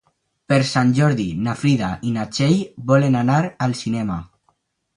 [0.51, 2.57] Per Sant Jordi na Frida i na Txell
[2.93, 4.21] volen anar al cinema.